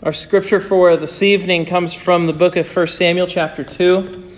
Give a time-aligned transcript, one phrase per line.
[0.00, 4.28] Our scripture for this evening comes from the book of 1 Samuel, chapter 2.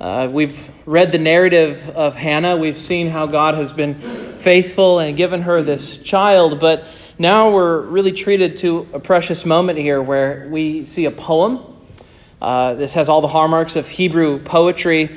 [0.00, 2.56] Uh, we've read the narrative of Hannah.
[2.56, 3.96] We've seen how God has been
[4.38, 6.86] faithful and given her this child, but
[7.18, 11.60] now we're really treated to a precious moment here where we see a poem.
[12.40, 15.14] Uh, this has all the hallmarks of Hebrew poetry,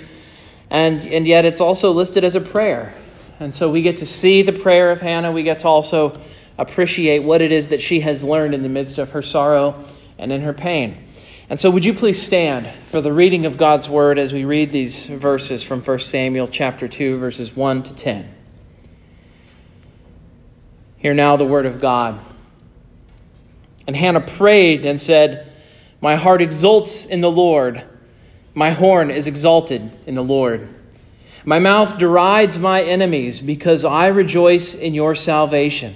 [0.70, 2.94] and, and yet it's also listed as a prayer.
[3.40, 5.32] And so we get to see the prayer of Hannah.
[5.32, 6.20] We get to also
[6.60, 9.84] appreciate what it is that she has learned in the midst of her sorrow
[10.18, 11.06] and in her pain.
[11.50, 14.70] And so would you please stand for the reading of God's word as we read
[14.70, 18.36] these verses from 1 Samuel chapter 2 verses 1 to 10.
[20.98, 22.20] Hear now the word of God.
[23.88, 25.52] And Hannah prayed and said,
[26.02, 27.84] My heart exults in the Lord.
[28.54, 30.68] My horn is exalted in the Lord.
[31.46, 35.96] My mouth derides my enemies because I rejoice in your salvation.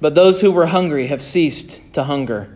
[0.00, 2.48] but those who were hungry have ceased to hunger.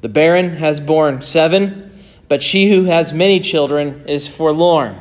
[0.00, 1.92] The barren has borne seven,
[2.28, 4.98] but she who has many children is forlorn.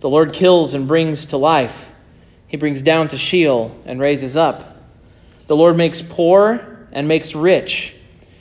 [0.00, 1.90] The Lord kills and brings to life.
[2.46, 4.76] He brings down to Sheol and raises up.
[5.46, 7.94] The Lord makes poor and makes rich.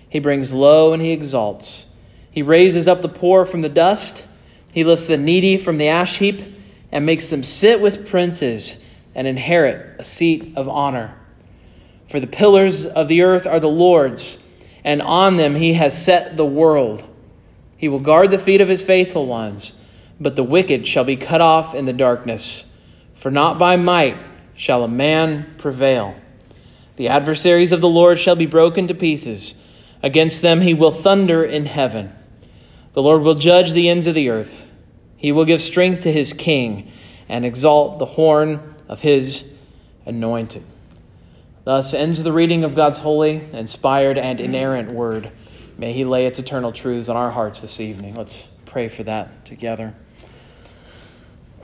[0.09, 1.85] He brings low and he exalts.
[2.31, 4.27] He raises up the poor from the dust.
[4.73, 6.41] He lifts the needy from the ash heap
[6.91, 8.77] and makes them sit with princes
[9.15, 11.15] and inherit a seat of honor.
[12.11, 14.37] For the pillars of the earth are the Lord's,
[14.83, 17.07] and on them he has set the world.
[17.77, 19.73] He will guard the feet of his faithful ones,
[20.19, 22.65] but the wicked shall be cut off in the darkness.
[23.13, 24.17] For not by might
[24.55, 26.13] shall a man prevail.
[26.97, 29.55] The adversaries of the Lord shall be broken to pieces.
[30.03, 32.13] Against them he will thunder in heaven.
[32.91, 34.65] The Lord will judge the ends of the earth.
[35.15, 36.91] He will give strength to his king
[37.29, 39.49] and exalt the horn of his
[40.05, 40.65] anointed.
[41.63, 45.31] Thus ends the reading of God's holy, inspired, and inerrant word.
[45.77, 48.15] May He lay its eternal truths on our hearts this evening.
[48.15, 49.93] Let's pray for that together.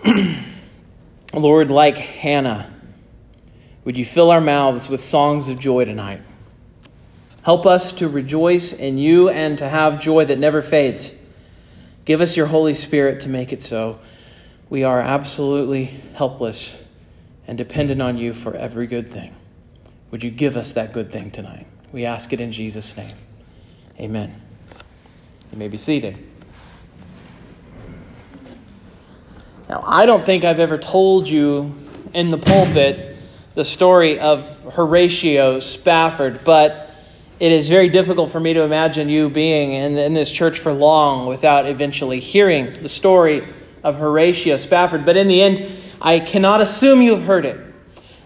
[1.33, 2.71] Lord, like Hannah,
[3.85, 6.21] would you fill our mouths with songs of joy tonight?
[7.41, 11.13] Help us to rejoice in you and to have joy that never fades.
[12.03, 13.99] Give us your Holy Spirit to make it so.
[14.69, 16.85] We are absolutely helpless
[17.47, 19.36] and dependent on you for every good thing.
[20.11, 21.67] Would you give us that good thing tonight?
[21.91, 23.13] We ask it in Jesus' name.
[23.99, 24.41] Amen.
[25.51, 26.17] You may be seated.
[29.69, 31.75] Now, I don't think I've ever told you
[32.13, 33.17] in the pulpit
[33.55, 36.93] the story of Horatio Spafford, but
[37.39, 40.71] it is very difficult for me to imagine you being in, in this church for
[40.71, 43.47] long without eventually hearing the story
[43.83, 45.05] of Horatio Spafford.
[45.05, 45.69] But in the end,
[46.01, 47.66] I cannot assume you have heard it.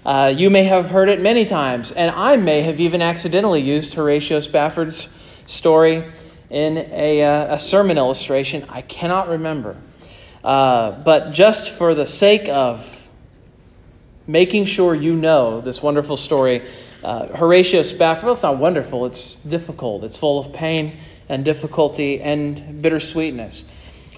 [0.03, 3.93] Uh, you may have heard it many times, and I may have even accidentally used
[3.93, 5.09] Horatio Spafford's
[5.45, 6.05] story
[6.49, 8.65] in a, uh, a sermon illustration.
[8.67, 9.77] I cannot remember.
[10.43, 13.07] Uh, but just for the sake of
[14.25, 16.63] making sure you know this wonderful story,
[17.03, 20.03] uh, Horatio Spafford, well, it's not wonderful, it's difficult.
[20.03, 20.97] It's full of pain
[21.29, 23.65] and difficulty and bittersweetness.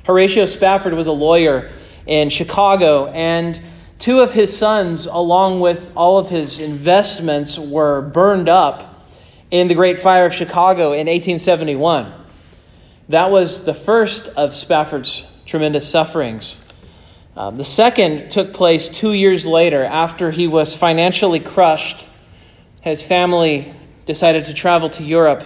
[0.06, 1.70] Horatio Spafford was a lawyer
[2.06, 3.62] in Chicago, and
[4.04, 9.02] Two of his sons, along with all of his investments, were burned up
[9.50, 12.12] in the Great Fire of Chicago in 1871.
[13.08, 16.60] That was the first of Spafford's tremendous sufferings.
[17.38, 22.06] Um, the second took place two years later after he was financially crushed.
[22.82, 23.74] His family
[24.06, 25.46] decided to travel to Europe,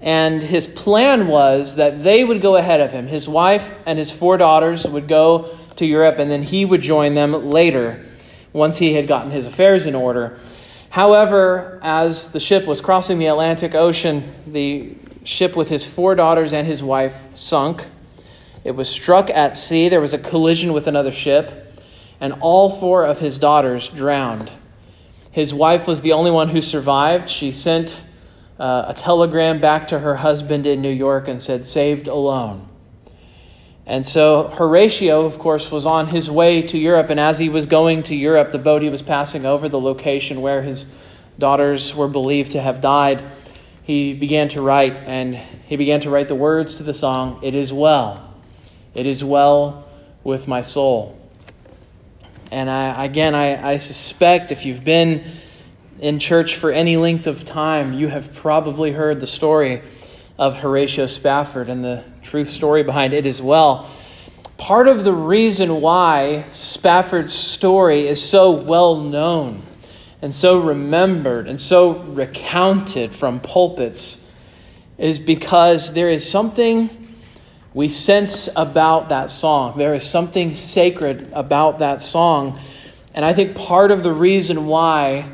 [0.00, 3.06] and his plan was that they would go ahead of him.
[3.06, 7.14] His wife and his four daughters would go to Europe, and then he would join
[7.14, 8.04] them later
[8.52, 10.38] once he had gotten his affairs in order.
[10.90, 16.52] However, as the ship was crossing the Atlantic Ocean, the ship with his four daughters
[16.52, 17.86] and his wife sunk.
[18.64, 19.88] It was struck at sea.
[19.88, 21.74] There was a collision with another ship,
[22.20, 24.50] and all four of his daughters drowned.
[25.30, 27.30] His wife was the only one who survived.
[27.30, 28.04] She sent
[28.60, 32.68] uh, a telegram back to her husband in New York and said, Saved alone.
[33.86, 37.10] And so Horatio, of course, was on his way to Europe.
[37.10, 40.40] And as he was going to Europe, the boat he was passing over, the location
[40.40, 40.86] where his
[41.38, 43.22] daughters were believed to have died,
[43.82, 47.54] he began to write, and he began to write the words to the song, It
[47.54, 48.28] is Well.
[48.94, 49.88] It is well
[50.22, 51.18] with my soul.
[52.52, 55.24] And I, again, I, I suspect if you've been
[55.98, 59.80] in church for any length of time, you have probably heard the story
[60.38, 63.88] of Horatio Spafford and the true story behind it as well.
[64.56, 69.62] Part of the reason why Spafford's story is so well known
[70.22, 74.18] and so remembered and so recounted from pulpits
[74.98, 76.88] is because there is something
[77.74, 79.76] we sense about that song.
[79.78, 82.60] There is something sacred about that song.
[83.14, 85.30] And I think part of the reason why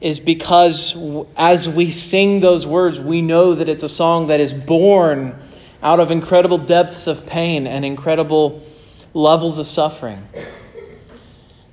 [0.00, 0.96] is because
[1.36, 5.36] as we sing those words, we know that it's a song that is born
[5.82, 8.64] out of incredible depths of pain and incredible
[9.14, 10.28] levels of suffering.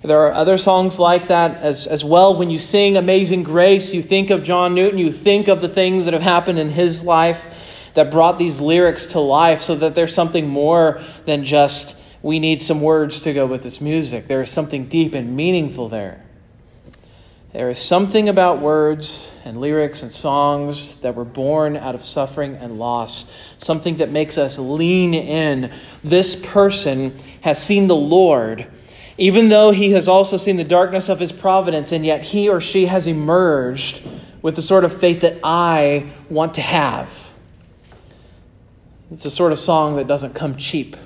[0.01, 2.35] There are other songs like that as, as well.
[2.35, 6.05] When you sing Amazing Grace, you think of John Newton, you think of the things
[6.05, 10.13] that have happened in his life that brought these lyrics to life so that there's
[10.13, 14.27] something more than just we need some words to go with this music.
[14.27, 16.24] There is something deep and meaningful there.
[17.55, 22.57] There is something about words and lyrics and songs that were born out of suffering
[22.57, 25.71] and loss, something that makes us lean in.
[26.03, 28.67] This person has seen the Lord,
[29.17, 32.59] even though he has also seen the darkness of his providence, and yet he or
[32.59, 34.05] she has emerged
[34.41, 37.33] with the sort of faith that I want to have.
[39.09, 40.97] It's a sort of song that doesn't come cheap.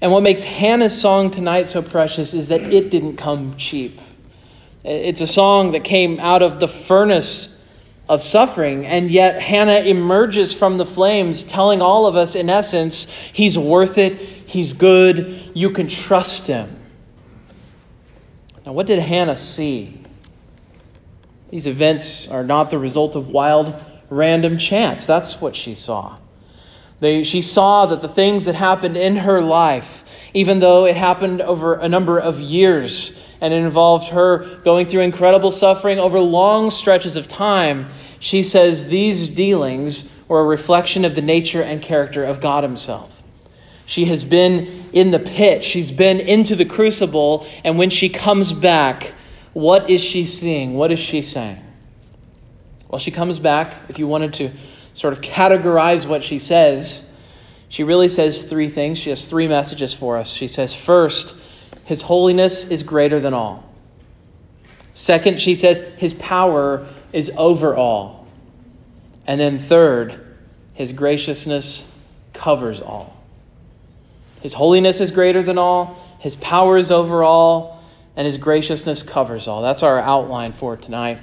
[0.00, 4.00] And what makes Hannah's song tonight so precious is that it didn't come cheap.
[4.86, 7.52] It's a song that came out of the furnace
[8.08, 13.10] of suffering, and yet Hannah emerges from the flames, telling all of us, in essence,
[13.32, 16.76] he's worth it, he's good, you can trust him.
[18.64, 20.00] Now, what did Hannah see?
[21.50, 23.74] These events are not the result of wild,
[24.08, 25.04] random chance.
[25.04, 26.18] That's what she saw.
[27.00, 30.04] They, she saw that the things that happened in her life,
[30.36, 33.10] even though it happened over a number of years
[33.40, 37.86] and it involved her going through incredible suffering over long stretches of time,
[38.20, 43.22] she says these dealings were a reflection of the nature and character of God Himself.
[43.86, 48.52] She has been in the pit, she's been into the crucible, and when she comes
[48.52, 49.14] back,
[49.54, 50.74] what is she seeing?
[50.74, 51.62] What is she saying?
[52.88, 54.50] Well, she comes back, if you wanted to
[54.92, 57.05] sort of categorize what she says,
[57.68, 58.98] she really says three things.
[58.98, 60.30] She has three messages for us.
[60.30, 61.36] She says, first,
[61.84, 63.64] His holiness is greater than all.
[64.94, 68.26] Second, she says, His power is over all.
[69.26, 70.36] And then third,
[70.74, 71.92] His graciousness
[72.32, 73.16] covers all.
[74.40, 77.82] His holiness is greater than all, His power is over all,
[78.16, 79.62] and His graciousness covers all.
[79.62, 81.18] That's our outline for tonight.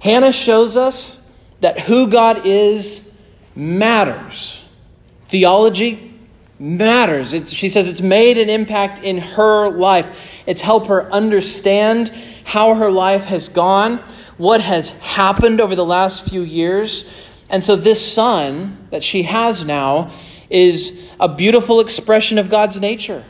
[0.00, 1.18] Hannah shows us
[1.60, 3.10] that who God is
[3.54, 4.57] matters.
[5.28, 6.14] Theology
[6.58, 7.34] matters.
[7.34, 10.42] It's, she says it's made an impact in her life.
[10.46, 12.08] It's helped her understand
[12.44, 13.98] how her life has gone,
[14.38, 17.04] what has happened over the last few years.
[17.50, 20.10] And so, this son that she has now
[20.50, 23.24] is a beautiful expression of God's nature.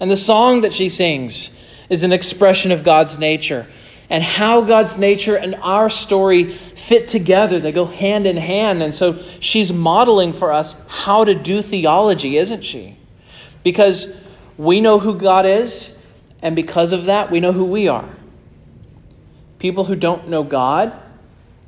[0.00, 1.50] And the song that she sings
[1.88, 3.66] is an expression of God's nature
[4.10, 7.58] and how God's nature and our story fit together.
[7.58, 8.82] They go hand in hand.
[8.82, 12.96] And so she's modeling for us how to do theology, isn't she?
[13.62, 14.14] Because
[14.56, 15.98] we know who God is,
[16.42, 18.08] and because of that, we know who we are.
[19.58, 20.92] People who don't know God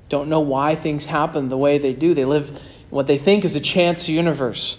[0.09, 2.15] don't know why things happen the way they do.
[2.15, 4.79] They live what they think is a chance universe.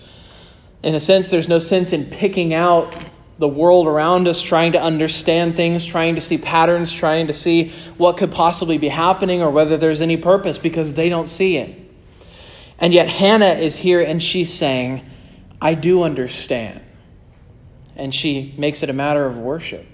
[0.83, 2.95] In a sense, there's no sense in picking out
[3.39, 7.71] the world around us, trying to understand things, trying to see patterns, trying to see
[7.97, 11.79] what could possibly be happening or whether there's any purpose because they don't see it.
[12.79, 15.05] And yet, Hannah is here and she's saying,
[15.61, 16.81] I do understand.
[17.95, 19.85] And she makes it a matter of worship.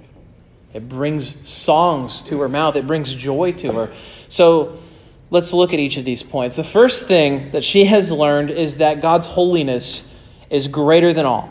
[0.74, 3.94] It brings songs to her mouth, it brings joy to her.
[4.28, 4.80] So,
[5.30, 6.56] let's look at each of these points.
[6.56, 10.08] The first thing that she has learned is that God's holiness
[10.50, 11.50] is greater than all.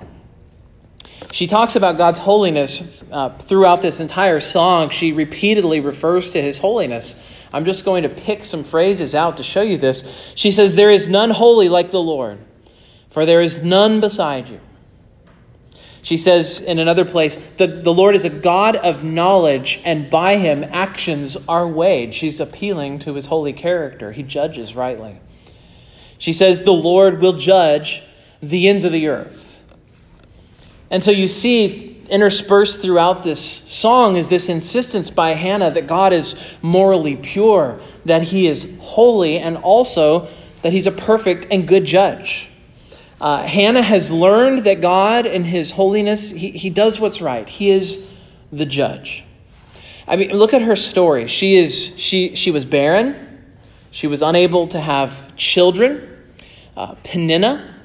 [1.32, 4.90] She talks about God's holiness uh, throughout this entire song.
[4.90, 7.18] She repeatedly refers to his holiness.
[7.54, 10.04] I'm just going to pick some phrases out to show you this.
[10.34, 12.38] She says, There is none holy like the Lord,
[13.08, 14.60] for there is none beside you.
[16.02, 20.36] She says in another place, the, the Lord is a God of knowledge, and by
[20.36, 22.12] him actions are weighed.
[22.12, 24.12] She's appealing to his holy character.
[24.12, 25.20] He judges rightly.
[26.18, 28.02] She says, The Lord will judge
[28.42, 29.51] the ends of the earth.
[30.92, 36.12] And so you see interspersed throughout this song is this insistence by Hannah that God
[36.12, 40.28] is morally pure, that he is holy, and also
[40.60, 42.50] that he's a perfect and good judge.
[43.18, 47.48] Uh, Hannah has learned that God, in his holiness, he, he does what's right.
[47.48, 48.04] He is
[48.52, 49.24] the judge.
[50.06, 51.26] I mean, look at her story.
[51.26, 53.44] She, is, she, she was barren,
[53.90, 56.08] she was unable to have children.
[56.76, 57.81] Uh, Peninnah,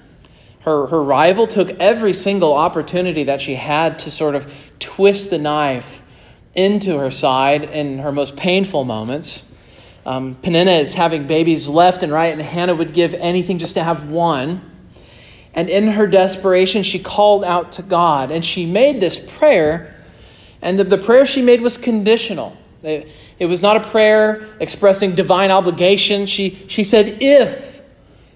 [0.67, 5.37] her, her rival, took every single opportunity that she had to sort of twist the
[5.37, 6.03] knife
[6.53, 9.45] into her side in her most painful moments.
[10.05, 13.83] Um, Peninnah is having babies left and right, and Hannah would give anything just to
[13.83, 14.61] have one.
[15.53, 19.95] And in her desperation, she called out to God and she made this prayer.
[20.61, 22.57] And the, the prayer she made was conditional.
[22.83, 23.09] It,
[23.39, 26.25] it was not a prayer expressing divine obligation.
[26.25, 27.76] She, she said, If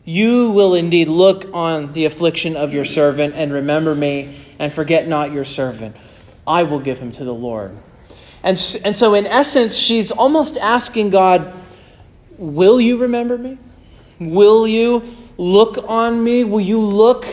[0.04, 5.08] you will indeed look on the affliction of your servant and remember me and forget
[5.08, 5.96] not your servant,
[6.48, 7.78] I will give him to the Lord.
[8.44, 11.54] And, and so, in essence, she's almost asking God,
[12.38, 13.60] Will you remember me?
[14.20, 15.04] Will you
[15.38, 16.44] look on me?
[16.44, 17.28] Will you look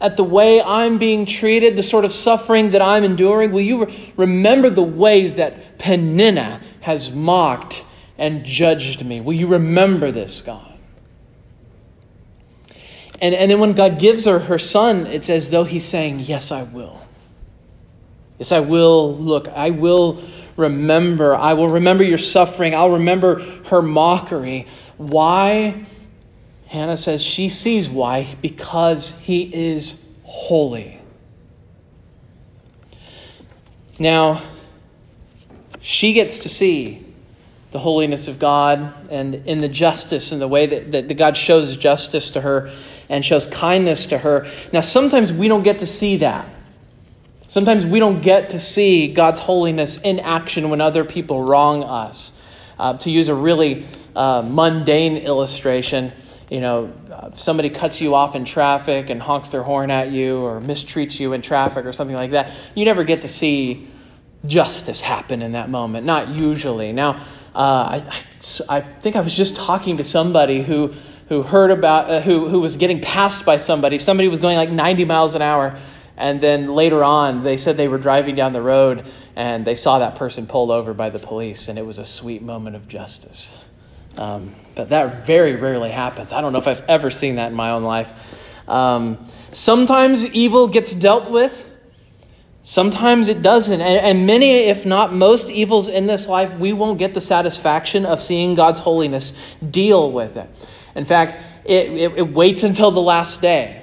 [0.00, 3.50] at the way I'm being treated, the sort of suffering that I'm enduring?
[3.50, 7.84] Will you re- remember the ways that Peninnah has mocked
[8.18, 9.20] and judged me?
[9.20, 10.71] Will you remember this, God?
[13.22, 16.50] And, and then when God gives her her son, it's as though he's saying, Yes,
[16.50, 17.00] I will.
[18.38, 19.46] Yes, I will look.
[19.48, 20.20] I will
[20.56, 21.32] remember.
[21.36, 22.74] I will remember your suffering.
[22.74, 24.66] I'll remember her mockery.
[24.96, 25.86] Why?
[26.66, 31.00] Hannah says she sees why because he is holy.
[34.00, 34.42] Now,
[35.80, 37.06] she gets to see
[37.70, 41.76] the holiness of God and in the justice and the way that, that God shows
[41.76, 42.70] justice to her
[43.12, 44.46] and shows kindness to her.
[44.72, 46.56] Now, sometimes we don't get to see that.
[47.46, 52.32] Sometimes we don't get to see God's holiness in action when other people wrong us.
[52.78, 53.84] Uh, to use a really
[54.16, 56.10] uh, mundane illustration,
[56.50, 56.90] you know,
[57.30, 61.20] if somebody cuts you off in traffic and honks their horn at you or mistreats
[61.20, 63.86] you in traffic or something like that, you never get to see
[64.46, 66.06] justice happen in that moment.
[66.06, 66.92] Not usually.
[66.92, 67.16] Now,
[67.54, 68.20] uh, I,
[68.70, 70.94] I think I was just talking to somebody who
[71.32, 73.98] who heard about uh, who who was getting passed by somebody.
[73.98, 75.78] Somebody was going like 90 miles an hour,
[76.14, 80.00] and then later on they said they were driving down the road and they saw
[80.00, 83.56] that person pulled over by the police, and it was a sweet moment of justice.
[84.18, 86.34] Um, but that very rarely happens.
[86.34, 88.68] I don't know if I've ever seen that in my own life.
[88.68, 91.66] Um, sometimes evil gets dealt with,
[92.62, 93.80] sometimes it doesn't.
[93.80, 98.04] And, and many, if not most, evils in this life, we won't get the satisfaction
[98.04, 99.32] of seeing God's holiness
[99.70, 100.50] deal with it.
[100.94, 103.82] In fact, it, it, it waits until the last day.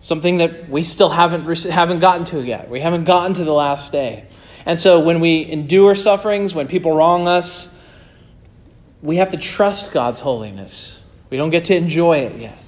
[0.00, 2.70] Something that we still haven't, haven't gotten to yet.
[2.70, 4.26] We haven't gotten to the last day.
[4.64, 7.68] And so when we endure sufferings, when people wrong us,
[9.02, 11.00] we have to trust God's holiness.
[11.30, 12.58] We don't get to enjoy it yet.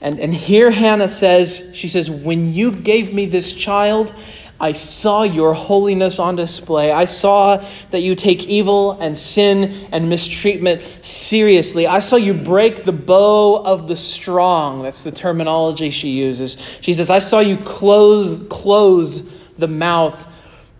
[0.00, 4.14] And, and here Hannah says, she says, When you gave me this child,
[4.60, 6.92] I saw your holiness on display.
[6.92, 11.86] I saw that you take evil and sin and mistreatment seriously.
[11.86, 14.82] I saw you break the bow of the strong.
[14.82, 16.58] That's the terminology she uses.
[16.82, 19.22] She says, I saw you close, close
[19.56, 20.28] the mouth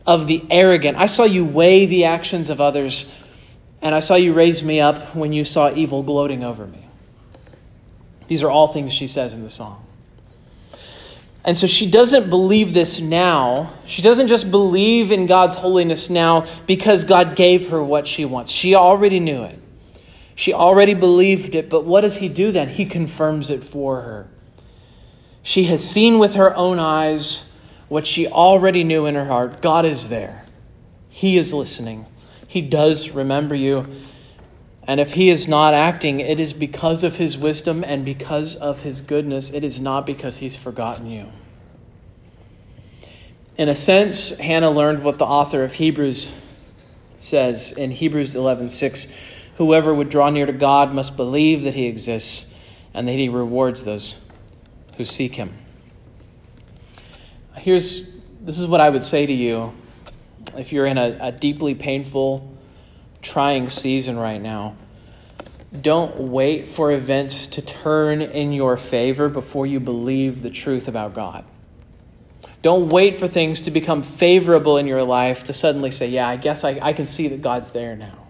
[0.06, 0.98] of the arrogant.
[0.98, 3.06] I saw you weigh the actions of others
[3.82, 6.86] and I saw you raise me up when you saw evil gloating over me.
[8.26, 9.84] These are all things she says in the song.
[11.44, 13.72] And so she doesn't believe this now.
[13.86, 18.52] She doesn't just believe in God's holiness now because God gave her what she wants.
[18.52, 19.58] She already knew it.
[20.34, 22.68] She already believed it, but what does he do then?
[22.68, 24.28] He confirms it for her.
[25.42, 27.46] She has seen with her own eyes
[27.88, 29.60] what she already knew in her heart.
[29.60, 30.44] God is there.
[31.08, 32.06] He is listening.
[32.46, 33.86] He does remember you.
[34.90, 38.82] And if he is not acting, it is because of his wisdom and because of
[38.82, 39.52] his goodness.
[39.52, 41.28] It is not because he's forgotten you.
[43.56, 46.34] In a sense, Hannah learned what the author of Hebrews
[47.14, 49.06] says in Hebrews 11:6,
[49.58, 52.52] whoever would draw near to God must believe that he exists
[52.92, 54.16] and that he rewards those
[54.96, 55.56] who seek him.
[57.58, 58.08] Here's
[58.40, 59.72] this is what I would say to you
[60.58, 62.52] if you're in a, a deeply painful,
[63.22, 64.74] trying season right now,
[65.78, 71.14] don't wait for events to turn in your favor before you believe the truth about
[71.14, 71.44] God.
[72.62, 76.36] Don't wait for things to become favorable in your life to suddenly say, Yeah, I
[76.36, 78.26] guess I, I can see that God's there now.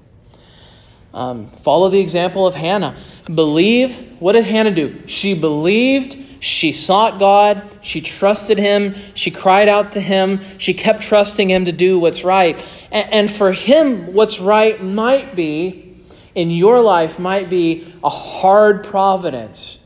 [1.13, 2.97] Um, follow the example of Hannah.
[3.27, 4.21] Believe.
[4.21, 5.03] What did Hannah do?
[5.07, 11.03] She believed she sought God, she trusted Him, she cried out to Him, she kept
[11.03, 12.59] trusting Him to do what's right.
[12.91, 15.90] And, and for Him, what's right might be,
[16.35, 19.79] in your life, might be a hard providence.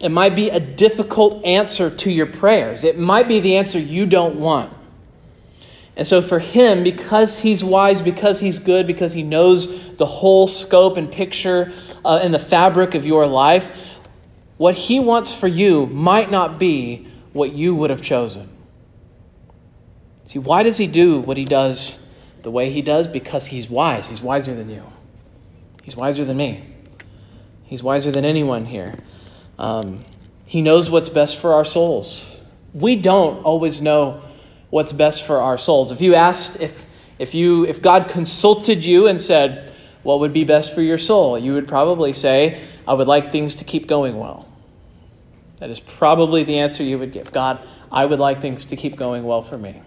[0.00, 2.84] It might be a difficult answer to your prayers.
[2.84, 4.72] It might be the answer you don't want.
[5.96, 10.46] And so, for him, because he's wise, because he's good, because he knows the whole
[10.46, 11.72] scope and picture
[12.04, 13.82] uh, and the fabric of your life,
[14.58, 18.48] what he wants for you might not be what you would have chosen.
[20.26, 21.98] See, why does he do what he does
[22.42, 23.08] the way he does?
[23.08, 24.08] Because he's wise.
[24.08, 24.82] He's wiser than you,
[25.86, 26.64] he's wiser than me,
[27.62, 28.98] he's wiser than anyone here.
[29.56, 30.00] Um,
[30.44, 32.40] he knows what's best for our souls.
[32.74, 34.20] We don't always know
[34.68, 35.92] what's best for our souls.
[35.92, 36.84] If you asked, if,
[37.20, 41.38] if, you, if God consulted you and said, What would be best for your soul?
[41.38, 44.48] you would probably say, I would like things to keep going well.
[45.58, 47.32] That is probably the answer you would give.
[47.32, 49.80] God, I would like things to keep going well for me.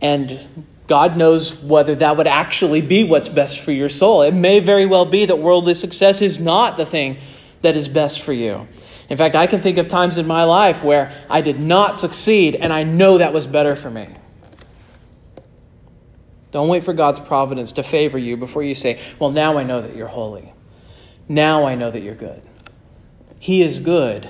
[0.00, 4.22] And God knows whether that would actually be what's best for your soul.
[4.22, 7.18] It may very well be that worldly success is not the thing
[7.60, 8.66] that is best for you.
[9.10, 12.56] In fact, I can think of times in my life where I did not succeed,
[12.56, 14.08] and I know that was better for me.
[16.52, 19.82] Don't wait for God's providence to favor you before you say, Well, now I know
[19.82, 20.54] that you're holy.
[21.28, 22.40] Now I know that you're good.
[23.38, 24.28] He is good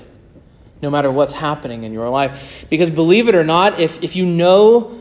[0.83, 2.67] no matter what's happening in your life.
[2.69, 4.98] Because believe it or not, if, if you know,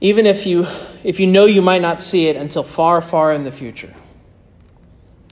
[0.00, 0.66] even if you,
[1.04, 3.94] if you know you might not see it until far, far in the future,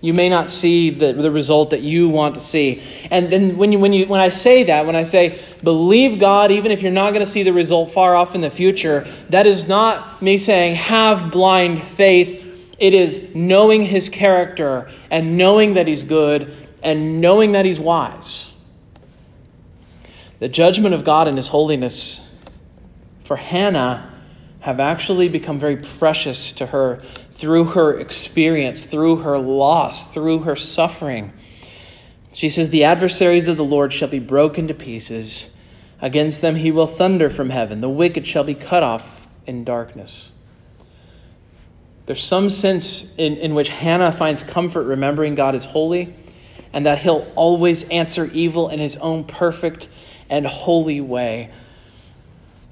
[0.01, 2.83] you may not see the, the result that you want to see.
[3.11, 6.51] And then when, you, when, you, when I say that, when I say believe God,
[6.51, 9.47] even if you're not going to see the result far off in the future, that
[9.47, 12.77] is not me saying have blind faith.
[12.79, 18.53] It is knowing His character and knowing that He's good and knowing that He's wise.
[20.39, 22.21] The judgment of God and His holiness
[23.23, 24.14] for Hannah
[24.65, 26.97] have actually become very precious to her
[27.33, 31.35] through her experience, through her loss, through her suffering.
[32.33, 35.55] She says, The adversaries of the Lord shall be broken to pieces.
[36.01, 37.83] Against them he will thunder from heaven.
[37.83, 40.33] The wicked shall be cut off in darkness.
[42.07, 46.15] There's some sense in, in which Hannah finds comfort remembering God is holy
[46.73, 49.91] and that he'll always answer evil in his own perfect
[50.31, 51.51] and holy way.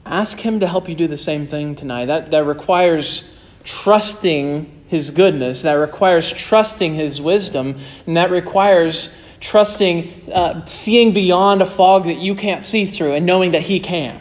[0.05, 2.07] Ask him to help you do the same thing tonight.
[2.07, 3.25] That, that requires
[3.65, 9.11] trusting his goodness, that requires trusting his wisdom, and that requires
[9.41, 13.81] trusting, uh, seeing beyond a fog that you can't see through and knowing that he
[13.81, 14.21] can.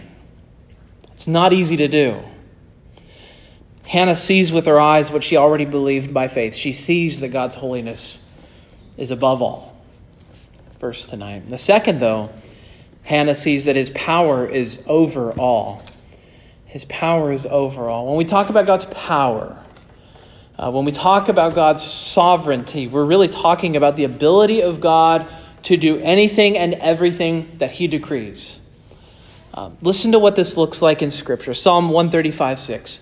[1.13, 2.21] It's not easy to do.
[3.85, 6.55] Hannah sees with her eyes what she already believed by faith.
[6.55, 8.23] She sees that God's holiness
[8.97, 9.77] is above all.
[10.79, 11.49] Verse to 9.
[11.49, 12.29] The second, though,
[13.03, 15.83] Hannah sees that his power is over all.
[16.65, 18.07] His power is over all.
[18.07, 19.61] When we talk about God's power,
[20.57, 25.27] uh, when we talk about God's sovereignty, we're really talking about the ability of God
[25.63, 28.59] to do anything and everything that He decrees.
[29.53, 33.01] Um, listen to what this looks like in Scripture Psalm 135 6.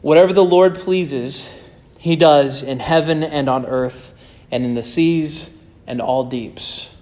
[0.00, 1.50] Whatever the Lord pleases,
[1.98, 4.14] He does in heaven and on earth,
[4.50, 5.50] and in the seas
[5.86, 6.95] and all deeps.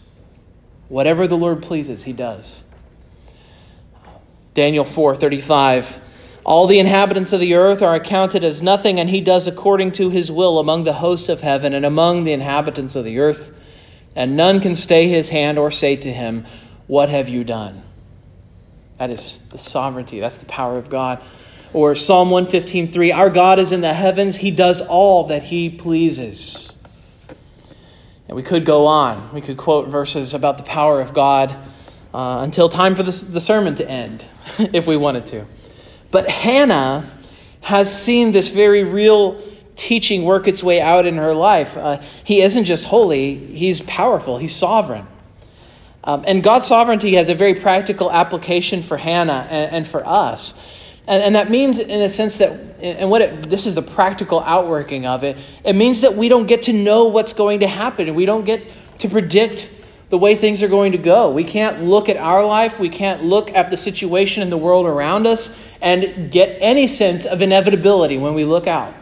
[0.89, 2.63] Whatever the Lord pleases, He does.
[4.55, 5.99] Daniel 4:35
[6.45, 10.11] All the inhabitants of the earth are accounted as nothing and he does according to
[10.11, 13.51] his will among the host of heaven and among the inhabitants of the earth.
[14.15, 16.45] And none can stay his hand or say to him
[16.87, 17.83] what have you done?
[18.99, 20.21] That is the sovereignty.
[20.21, 21.21] That's the power of God.
[21.73, 24.37] Or Psalm 115:3 Our God is in the heavens.
[24.37, 26.71] He does all that he pleases
[28.29, 31.57] and we could go on we could quote verses about the power of God
[32.15, 34.25] uh, until time for the, sermon to end,
[34.59, 35.45] if we wanted to.
[36.13, 37.11] But Hannah
[37.61, 39.43] has seen this very real
[39.75, 41.77] teaching work its way out in her life.
[41.77, 45.09] Uh, he isn't just holy, he's powerful, he's sovereign.
[46.05, 50.55] Um, and God's sovereignty has a very practical application for Hannah and, and for us.
[51.07, 54.41] And, and, that means, in a sense, that, and what it, this is the practical
[54.41, 58.15] outworking of it, it means that we don't get to know what's going to happen.
[58.15, 58.65] We don't get
[58.99, 59.69] to predict
[60.09, 61.31] the way things are going to go.
[61.31, 64.87] We can't look at our life, we can't look at the situation in the world
[64.87, 68.95] around us and get any sense of inevitability when we look out.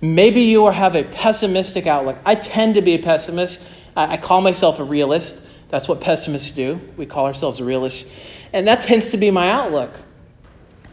[0.00, 2.18] Maybe you have a pessimistic outlook.
[2.24, 3.60] I tend to be a pessimist.
[3.96, 5.42] I call myself a realist.
[5.68, 6.80] That's what pessimists do.
[6.96, 8.10] We call ourselves realists.
[8.52, 9.98] And that tends to be my outlook.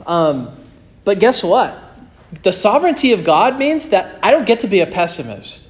[0.06, 0.56] Um,
[1.04, 1.78] but guess what?
[2.44, 5.68] The sovereignty of God means that I don't get to be a pessimist.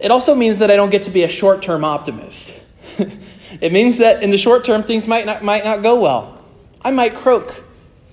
[0.00, 2.62] It also means that I don't get to be a short term optimist.
[3.60, 6.44] it means that in the short term, things might not, might not go well.
[6.82, 7.64] I might croak.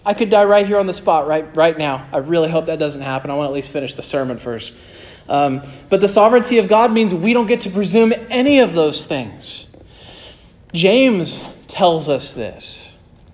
[0.06, 2.08] I could die right here on the spot, right, right now.
[2.12, 3.30] I really hope that doesn't happen.
[3.30, 4.74] I want to at least finish the sermon first.
[5.30, 9.06] Um, but the sovereignty of God means we don't get to presume any of those
[9.06, 9.68] things.
[10.74, 12.91] James tells us this.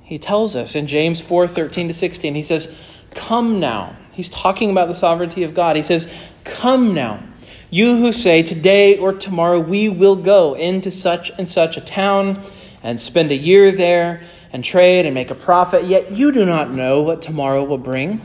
[0.08, 2.74] He tells us in James 4 13 to 16, he says,
[3.14, 3.94] Come now.
[4.14, 5.76] He's talking about the sovereignty of God.
[5.76, 6.12] He says,
[6.46, 7.22] Come now.
[7.70, 12.42] You who say, Today or tomorrow we will go into such and such a town
[12.82, 16.72] and spend a year there and trade and make a profit, yet you do not
[16.72, 18.22] know what tomorrow will bring.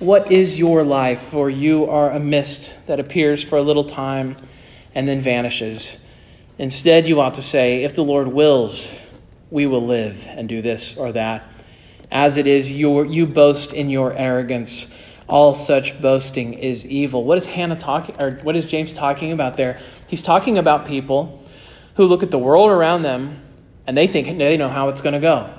[0.00, 1.20] What is your life?
[1.20, 4.36] For you are a mist that appears for a little time
[4.92, 6.02] and then vanishes.
[6.58, 8.92] Instead, you ought to say, If the Lord wills,
[9.50, 11.44] we will live and do this or that.
[12.10, 14.92] As it is, you boast in your arrogance.
[15.28, 17.24] All such boasting is evil.
[17.24, 19.80] What is Hannah talking, or what is James talking about there?
[20.08, 21.44] He's talking about people
[21.94, 23.42] who look at the world around them
[23.86, 25.52] and they think they know how it's going to go.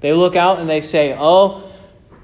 [0.00, 1.68] They look out and they say, oh,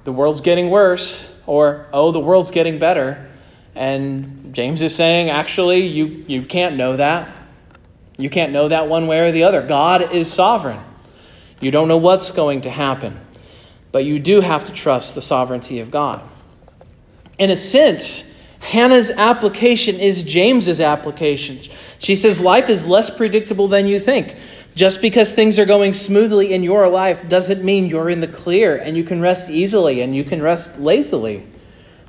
[0.04, 3.28] the world's getting worse, or oh, the world's getting better.
[3.74, 7.28] And James is saying, actually, you, you can't know that.
[8.16, 9.62] You can't know that one way or the other.
[9.62, 10.81] God is sovereign.
[11.61, 13.18] You don't know what's going to happen,
[13.90, 16.22] but you do have to trust the sovereignty of God.
[17.38, 21.61] In a sense, Hannah's application is James's application.
[21.98, 24.37] She says life is less predictable than you think.
[24.74, 28.77] Just because things are going smoothly in your life doesn't mean you're in the clear
[28.77, 31.46] and you can rest easily and you can rest lazily.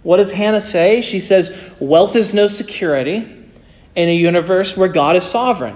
[0.01, 1.01] What does Hannah say?
[1.01, 3.17] She says, Wealth is no security
[3.95, 5.75] in a universe where God is sovereign.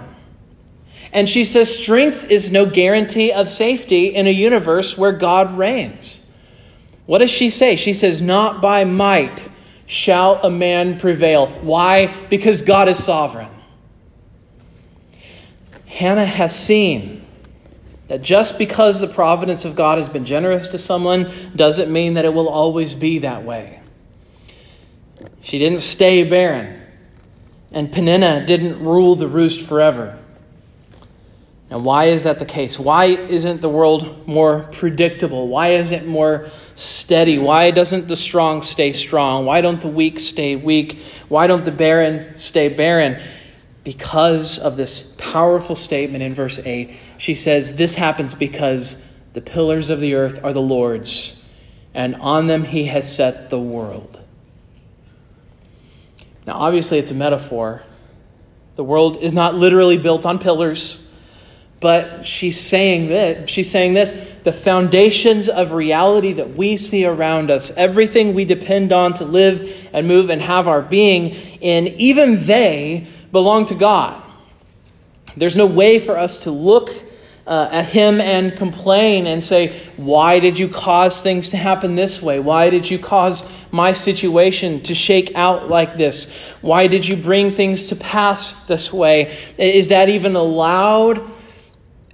[1.12, 6.22] And she says, Strength is no guarantee of safety in a universe where God reigns.
[7.06, 7.76] What does she say?
[7.76, 9.48] She says, Not by might
[9.88, 11.48] shall a man prevail.
[11.48, 12.14] Why?
[12.30, 13.50] Because God is sovereign.
[15.88, 17.26] Hannah has seen
[18.08, 22.26] that just because the providence of God has been generous to someone doesn't mean that
[22.26, 23.82] it will always be that way.
[25.42, 26.80] She didn't stay barren,
[27.72, 30.19] and Peninnah didn't rule the roost forever.
[31.70, 32.80] Now, why is that the case?
[32.80, 35.48] Why isn't the world more predictable?
[35.48, 37.38] Why is it more steady?
[37.38, 39.46] Why doesn't the strong stay strong?
[39.46, 41.00] Why don't the weak stay weak?
[41.28, 43.22] Why don't the barren stay barren?
[43.84, 46.96] because of this powerful statement in verse 8.
[47.18, 48.98] She says, This happens because
[49.34, 51.36] the pillars of the earth are the Lord's,
[51.94, 54.22] and on them he has set the world.
[56.46, 57.82] Now, obviously, it's a metaphor.
[58.76, 61.00] The world is not literally built on pillars,
[61.80, 63.50] but she's saying this.
[63.50, 64.14] She's saying this
[64.44, 69.90] the foundations of reality that we see around us, everything we depend on to live
[69.94, 74.22] and move and have our being in, even they belong to God.
[75.36, 76.90] There's no way for us to look
[77.46, 82.22] uh, at Him and complain and say, Why did you cause things to happen this
[82.22, 82.40] way?
[82.40, 86.32] Why did you cause my situation to shake out like this?
[86.62, 89.38] Why did you bring things to pass this way?
[89.58, 91.30] Is that even allowed?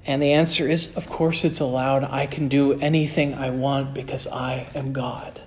[0.06, 2.04] And the answer is, Of course, it's allowed.
[2.04, 5.42] I can do anything I want because I am God.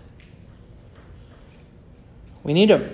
[2.43, 2.91] We need a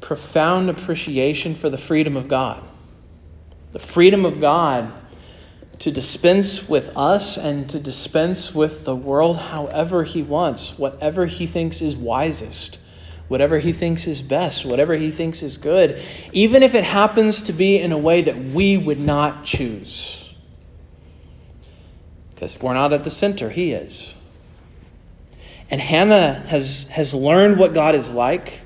[0.00, 2.62] profound appreciation for the freedom of God.
[3.72, 4.92] The freedom of God
[5.80, 11.46] to dispense with us and to dispense with the world however He wants, whatever He
[11.46, 12.78] thinks is wisest,
[13.28, 17.52] whatever He thinks is best, whatever He thinks is good, even if it happens to
[17.52, 20.29] be in a way that we would not choose.
[22.40, 24.14] Because we're not at the center, He is.
[25.70, 28.60] And Hannah has, has learned what God is like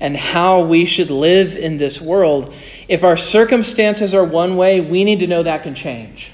[0.00, 2.52] and how we should live in this world.
[2.88, 6.32] If our circumstances are one way, we need to know that can change.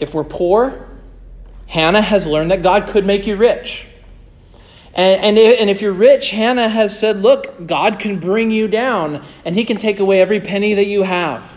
[0.00, 0.88] If we're poor,
[1.68, 3.86] Hannah has learned that God could make you rich.
[4.94, 8.66] And, and, if, and if you're rich, Hannah has said, Look, God can bring you
[8.66, 11.56] down, and He can take away every penny that you have.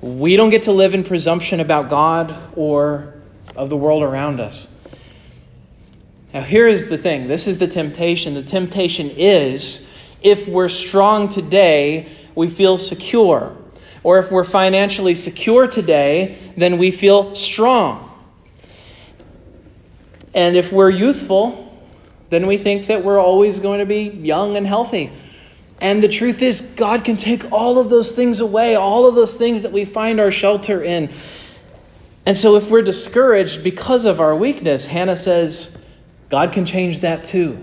[0.00, 3.11] We don't get to live in presumption about God or
[3.56, 4.66] of the world around us.
[6.32, 8.34] Now, here is the thing this is the temptation.
[8.34, 9.86] The temptation is
[10.22, 13.56] if we're strong today, we feel secure.
[14.04, 18.08] Or if we're financially secure today, then we feel strong.
[20.34, 21.68] And if we're youthful,
[22.30, 25.12] then we think that we're always going to be young and healthy.
[25.80, 29.36] And the truth is, God can take all of those things away, all of those
[29.36, 31.10] things that we find our shelter in.
[32.24, 35.76] And so, if we're discouraged because of our weakness, Hannah says,
[36.28, 37.58] God can change that too.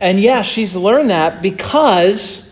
[0.00, 2.46] And yeah, she's learned that because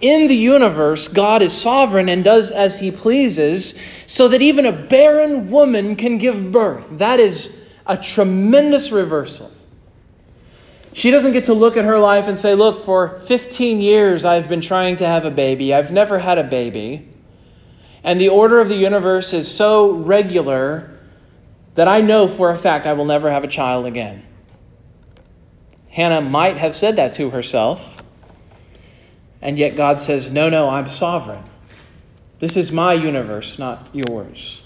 [0.00, 4.72] in the universe, God is sovereign and does as he pleases, so that even a
[4.72, 6.98] barren woman can give birth.
[6.98, 9.50] That is a tremendous reversal.
[10.92, 14.48] She doesn't get to look at her life and say, Look, for 15 years I've
[14.48, 15.72] been trying to have a baby.
[15.72, 17.08] I've never had a baby.
[18.04, 20.90] And the order of the universe is so regular
[21.74, 24.24] that I know for a fact I will never have a child again.
[25.88, 28.04] Hannah might have said that to herself,
[29.40, 31.42] and yet God says, No, no, I'm sovereign.
[32.40, 34.62] This is my universe, not yours.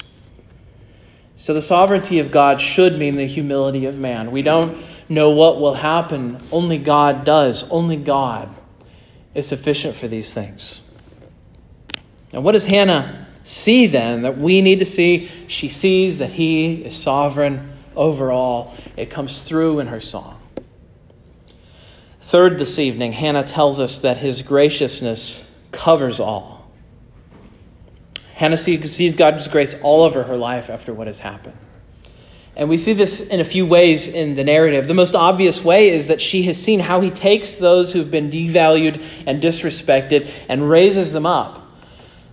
[1.37, 4.33] So the sovereignty of God should mean the humility of man.
[4.33, 4.77] We don't
[5.09, 6.42] know what will happen.
[6.51, 7.62] Only God does.
[7.70, 8.53] Only God
[9.35, 10.81] is sufficient for these things.
[12.33, 15.30] And what does Hannah see then that we need to see?
[15.46, 18.76] She sees that He is sovereign over all.
[18.96, 20.40] It comes through in her song.
[22.20, 26.70] Third, this evening, Hannah tells us that His graciousness covers all.
[28.34, 31.56] Hannah sees God's grace all over her life after what has happened.
[32.54, 34.88] And we see this in a few ways in the narrative.
[34.88, 38.30] The most obvious way is that she has seen how he takes those who've been
[38.30, 41.67] devalued and disrespected and raises them up.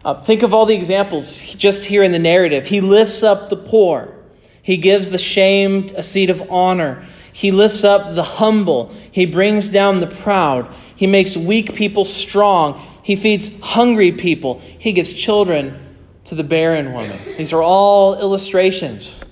[0.06, 2.68] Uh, think of all the examples just here in the narrative.
[2.68, 4.14] He lifts up the poor,
[4.62, 9.68] he gives the shamed a seat of honor, he lifts up the humble, he brings
[9.68, 15.98] down the proud, he makes weak people strong, he feeds hungry people, he gives children
[16.26, 17.18] to the barren woman.
[17.36, 19.24] These are all illustrations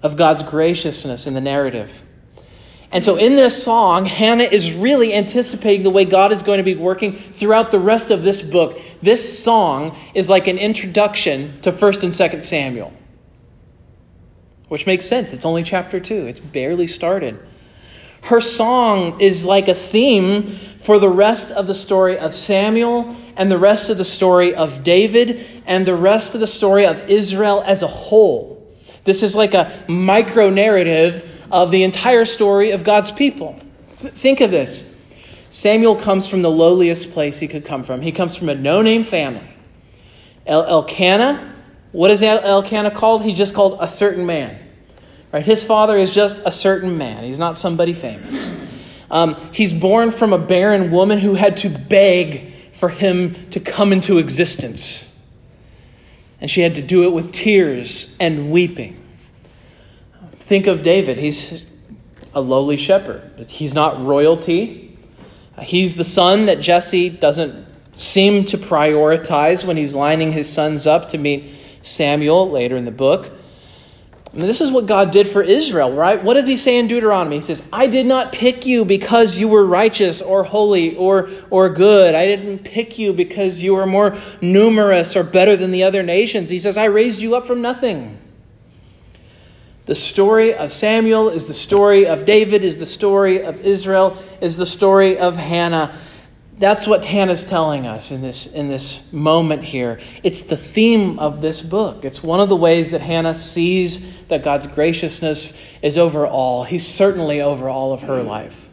[0.00, 2.03] of God's graciousness in the narrative.
[2.94, 6.62] And so in this song, Hannah is really anticipating the way God is going to
[6.62, 8.80] be working throughout the rest of this book.
[9.02, 12.92] This song is like an introduction to 1st and 2nd Samuel.
[14.68, 15.34] Which makes sense.
[15.34, 16.28] It's only chapter 2.
[16.28, 17.44] It's barely started.
[18.22, 23.50] Her song is like a theme for the rest of the story of Samuel and
[23.50, 27.60] the rest of the story of David and the rest of the story of Israel
[27.66, 28.72] as a whole.
[29.02, 33.56] This is like a micro narrative of the entire story of God's people.
[34.00, 34.90] Th- think of this
[35.50, 38.02] Samuel comes from the lowliest place he could come from.
[38.02, 39.48] He comes from a no name family.
[40.46, 41.54] El- Elkanah,
[41.92, 43.22] what is El- Elkanah called?
[43.22, 44.58] He just called a certain man.
[45.32, 45.44] Right?
[45.44, 47.24] His father is just a certain man.
[47.24, 48.52] He's not somebody famous.
[49.10, 53.92] Um, he's born from a barren woman who had to beg for him to come
[53.92, 55.12] into existence
[56.44, 59.02] and she had to do it with tears and weeping.
[60.44, 61.16] Think of David.
[61.16, 61.64] He's
[62.34, 64.82] a lowly shepherd, he's not royalty.
[65.62, 71.10] He's the son that Jesse doesn't seem to prioritize when he's lining his sons up
[71.10, 71.48] to meet
[71.82, 73.30] Samuel later in the book.
[74.32, 76.22] And this is what God did for Israel, right?
[76.22, 77.36] What does he say in Deuteronomy?
[77.36, 81.68] He says, I did not pick you because you were righteous or holy or, or
[81.68, 82.16] good.
[82.16, 86.50] I didn't pick you because you were more numerous or better than the other nations.
[86.50, 88.18] He says, I raised you up from nothing.
[89.86, 94.56] The story of Samuel is the story of David, is the story of Israel, is
[94.56, 95.94] the story of Hannah.
[96.56, 100.00] That's what Hannah's telling us in this, in this moment here.
[100.22, 102.04] It's the theme of this book.
[102.06, 106.64] It's one of the ways that Hannah sees that God's graciousness is over all.
[106.64, 108.70] He's certainly over all of her life.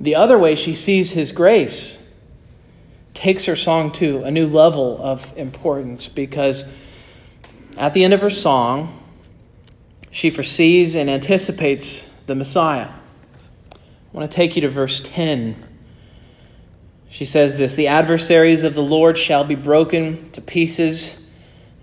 [0.00, 1.98] The other way she sees his grace
[3.12, 6.64] takes her song to a new level of importance because
[7.76, 9.01] at the end of her song,
[10.12, 12.90] she foresees and anticipates the Messiah.
[13.74, 13.78] I
[14.12, 15.70] want to take you to verse 10
[17.12, 21.18] she says this The adversaries of the Lord shall be broken to pieces.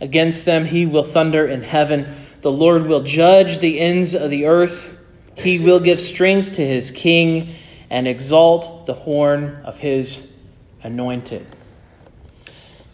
[0.02, 2.08] Against them he will thunder in heaven.
[2.42, 4.98] The Lord will judge the ends of the earth.
[5.36, 7.54] He will give strength to his king
[7.92, 10.34] and exalt the horn of his
[10.82, 11.46] anointed.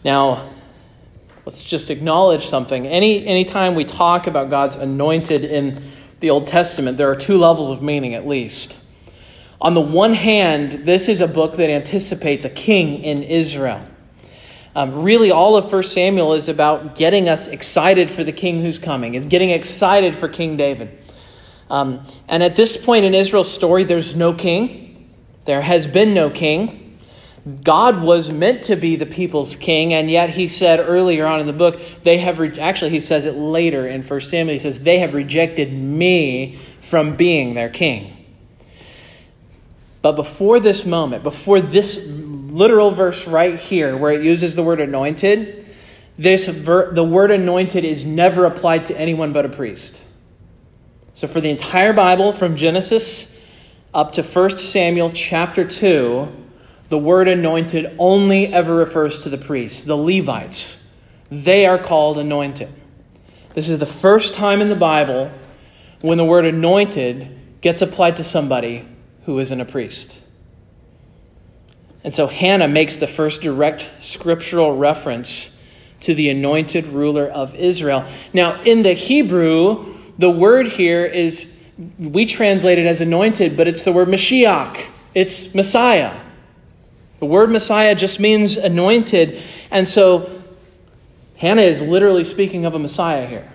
[0.04, 0.46] Now,
[1.46, 2.86] let's just acknowledge something.
[2.86, 5.80] Any anytime we talk about God's anointed in
[6.18, 8.80] the Old Testament, there are two levels of meaning at least.
[9.60, 13.80] On the one hand, this is a book that anticipates a king in Israel.
[14.74, 18.78] Um, really, all of 1 Samuel is about getting us excited for the king who's
[18.78, 20.98] coming, is getting excited for King David.
[21.70, 25.14] Um, and at this point in Israel's story, there's no king.
[25.46, 26.85] There has been no king.
[27.62, 31.46] God was meant to be the people's king, and yet he said earlier on in
[31.46, 34.80] the book, they have re- actually he says it later in 1 Samuel, he says,
[34.80, 38.12] they have rejected me from being their king.
[40.02, 44.80] But before this moment, before this literal verse right here, where it uses the word
[44.80, 45.64] anointed,
[46.18, 50.02] this ver- the word anointed is never applied to anyone but a priest.
[51.14, 53.34] So for the entire Bible, from Genesis
[53.94, 56.45] up to 1 Samuel chapter 2,
[56.88, 60.78] the word anointed only ever refers to the priests, the Levites.
[61.30, 62.72] They are called anointed.
[63.54, 65.30] This is the first time in the Bible
[66.02, 68.86] when the word anointed gets applied to somebody
[69.24, 70.24] who isn't a priest.
[72.04, 75.50] And so Hannah makes the first direct scriptural reference
[76.02, 78.04] to the anointed ruler of Israel.
[78.32, 81.52] Now, in the Hebrew, the word here is,
[81.98, 84.90] we translate it as anointed, but it's the word Mashiach.
[85.14, 86.20] It's Messiah.
[87.18, 89.40] The word Messiah just means anointed.
[89.70, 90.42] And so
[91.36, 93.52] Hannah is literally speaking of a Messiah here.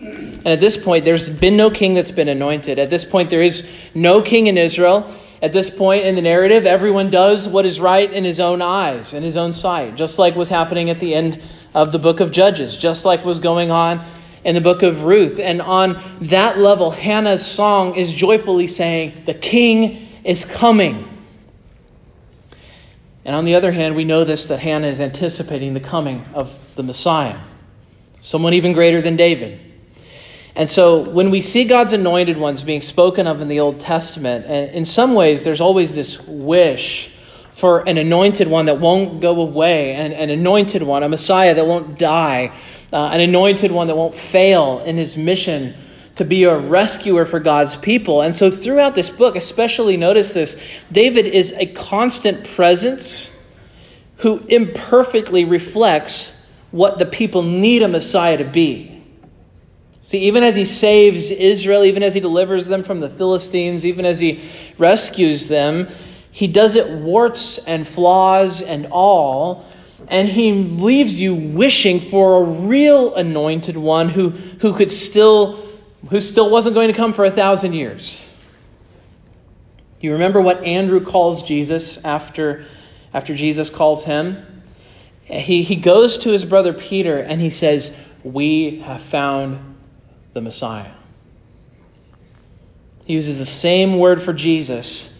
[0.00, 2.78] And at this point, there's been no king that's been anointed.
[2.78, 5.14] At this point, there is no king in Israel.
[5.40, 9.14] At this point in the narrative, everyone does what is right in his own eyes,
[9.14, 12.32] in his own sight, just like was happening at the end of the book of
[12.32, 14.04] Judges, just like was going on
[14.44, 15.38] in the book of Ruth.
[15.38, 21.08] And on that level, Hannah's song is joyfully saying, The king is coming.
[23.24, 26.74] And on the other hand, we know this that Hannah is anticipating the coming of
[26.74, 27.38] the Messiah,
[28.20, 29.60] someone even greater than David.
[30.54, 34.44] And so when we see God's anointed ones being spoken of in the Old Testament,
[34.46, 37.10] and in some ways there's always this wish
[37.52, 41.66] for an anointed one that won't go away, and an anointed one, a Messiah that
[41.66, 42.52] won't die,
[42.92, 45.74] uh, an anointed one that won't fail in his mission
[46.16, 48.20] to be a rescuer for God's people.
[48.20, 53.30] And so throughout this book, especially notice this David is a constant presence
[54.18, 58.88] who imperfectly reflects what the people need a Messiah to be.
[60.02, 64.04] See, even as he saves Israel, even as he delivers them from the Philistines, even
[64.04, 64.40] as he
[64.76, 65.88] rescues them,
[66.32, 69.64] he does it warts and flaws and all,
[70.08, 75.58] and he leaves you wishing for a real anointed one who, who could still
[76.10, 78.28] who still wasn't going to come for a thousand years.
[80.00, 82.64] You remember what Andrew calls Jesus after,
[83.14, 84.62] after Jesus calls him?
[85.22, 89.76] He, he goes to his brother Peter and he says, We have found
[90.32, 90.92] the Messiah.
[93.06, 95.11] He uses the same word for Jesus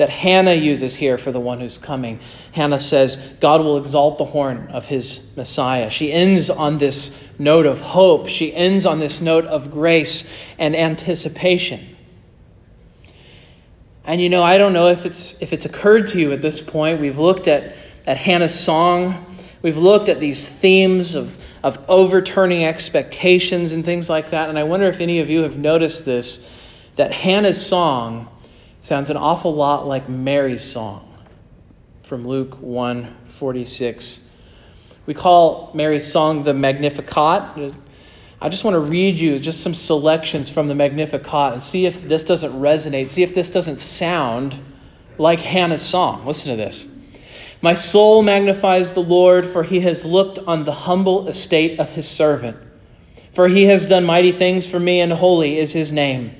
[0.00, 2.20] that Hannah uses here for the one who's coming.
[2.52, 5.90] Hannah says, God will exalt the horn of his Messiah.
[5.90, 8.26] She ends on this note of hope.
[8.26, 10.26] She ends on this note of grace
[10.58, 11.98] and anticipation.
[14.06, 16.62] And you know, I don't know if it's if it's occurred to you at this
[16.62, 16.98] point.
[16.98, 19.26] We've looked at, at Hannah's song.
[19.60, 24.48] We've looked at these themes of, of overturning expectations and things like that.
[24.48, 26.50] And I wonder if any of you have noticed this
[26.96, 28.30] that Hannah's song
[28.82, 31.06] sounds an awful lot like Mary's song
[32.02, 34.20] from Luke 1 46.
[35.06, 37.74] We call Mary's song the Magnificat.
[38.42, 42.06] I just want to read you just some selections from the Magnificat and see if
[42.06, 44.60] this doesn't resonate, see if this doesn't sound
[45.18, 46.26] like Hannah's song.
[46.26, 46.88] Listen to this.
[47.62, 52.08] My soul magnifies the Lord, for he has looked on the humble estate of his
[52.08, 52.56] servant.
[53.34, 56.39] For he has done mighty things for me, and holy is his name.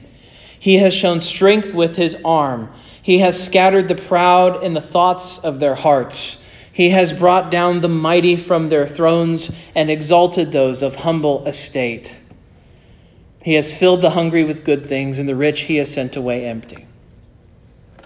[0.61, 2.71] He has shown strength with his arm.
[3.03, 6.37] He has scattered the proud in the thoughts of their hearts.
[6.71, 12.15] He has brought down the mighty from their thrones and exalted those of humble estate.
[13.43, 16.45] He has filled the hungry with good things, and the rich he has sent away
[16.45, 16.87] empty.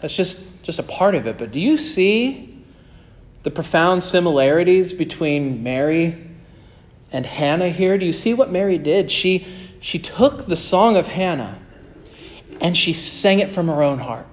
[0.00, 1.36] That's just, just a part of it.
[1.36, 2.64] But do you see
[3.42, 6.24] the profound similarities between Mary
[7.10, 7.98] and Hannah here?
[7.98, 9.10] Do you see what Mary did?
[9.10, 9.44] She,
[9.80, 11.58] she took the song of Hannah
[12.64, 14.26] and she sang it from her own heart.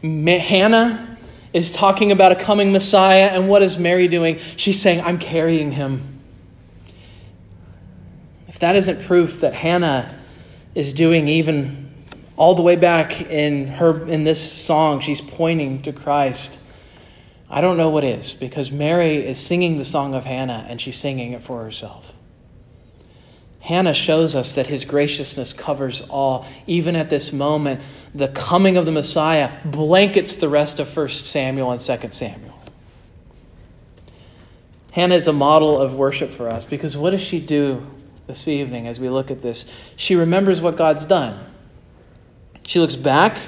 [0.00, 1.18] Hannah
[1.52, 4.38] is talking about a coming Messiah, and what is Mary doing?
[4.56, 6.20] She's saying, I'm carrying him.
[8.46, 10.16] If that isn't proof that Hannah
[10.76, 11.92] is doing even
[12.36, 16.60] all the way back in her in this song, she's pointing to Christ.
[17.50, 20.96] I don't know what is, because Mary is singing the song of Hannah and she's
[20.96, 22.14] singing it for herself.
[23.68, 26.46] Hannah shows us that his graciousness covers all.
[26.66, 27.82] Even at this moment,
[28.14, 32.58] the coming of the Messiah blankets the rest of 1 Samuel and 2 Samuel.
[34.92, 37.86] Hannah is a model of worship for us because what does she do
[38.26, 39.70] this evening as we look at this?
[39.96, 41.38] She remembers what God's done.
[42.64, 43.38] She looks back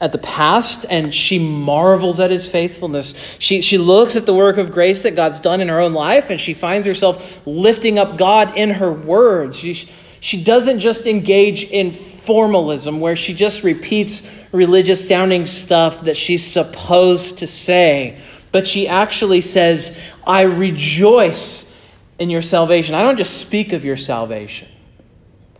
[0.00, 3.14] at the past and she marvels at his faithfulness.
[3.38, 6.30] She, she looks at the work of grace that God's done in her own life
[6.30, 9.58] and she finds herself lifting up God in her words.
[9.58, 9.88] She,
[10.20, 14.22] she doesn't just engage in formalism where she just repeats
[14.52, 18.20] religious sounding stuff that she's supposed to say,
[18.52, 21.70] but she actually says, I rejoice
[22.18, 22.94] in your salvation.
[22.94, 24.68] I don't just speak of your salvation.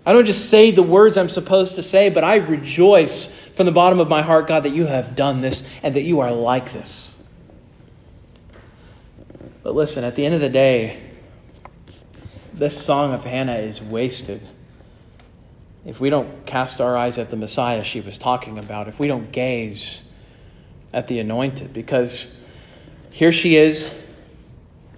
[0.04, 3.72] I don't just say the words I'm supposed to say, but I rejoice from the
[3.72, 6.72] bottom of my heart, God, that you have done this and that you are like
[6.72, 7.14] this.
[9.62, 11.00] But listen, at the end of the day,
[12.54, 14.40] this song of Hannah is wasted
[15.84, 19.08] if we don't cast our eyes at the Messiah she was talking about, if we
[19.08, 20.02] don't gaze
[20.92, 22.36] at the anointed, because
[23.10, 23.92] here she is,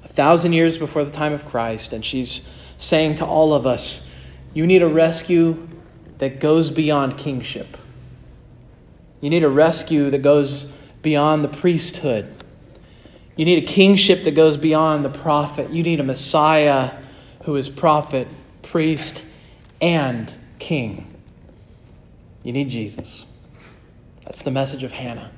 [0.04, 2.48] a thousand years before the time of Christ, and she's
[2.78, 4.08] saying to all of us,
[4.54, 5.68] You need a rescue
[6.18, 7.76] that goes beyond kingship.
[9.20, 10.64] You need a rescue that goes
[11.00, 12.32] beyond the priesthood.
[13.36, 15.70] You need a kingship that goes beyond the prophet.
[15.70, 16.92] You need a Messiah
[17.44, 18.28] who is prophet,
[18.62, 19.24] priest,
[19.80, 21.12] and king.
[22.42, 23.26] You need Jesus.
[24.24, 25.30] That's the message of Hannah.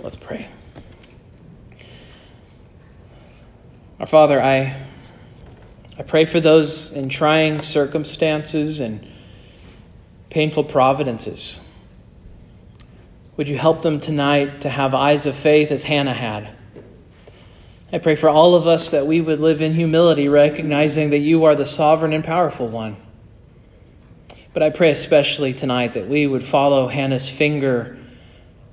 [0.00, 0.48] Let's pray.
[3.98, 4.76] Our Father, I,
[6.00, 9.06] I pray for those in trying circumstances and
[10.30, 11.60] painful providences.
[13.36, 16.56] Would you help them tonight to have eyes of faith as Hannah had?
[17.92, 21.44] I pray for all of us that we would live in humility, recognizing that you
[21.44, 22.96] are the sovereign and powerful one.
[24.54, 27.98] But I pray especially tonight that we would follow Hannah's finger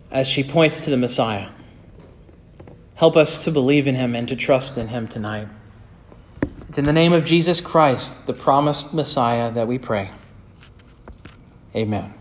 [0.09, 1.49] as she points to the Messiah.
[2.95, 5.49] Help us to believe in him and to trust in him tonight.
[6.69, 10.11] It's in the name of Jesus Christ, the promised Messiah, that we pray.
[11.75, 12.16] Amen.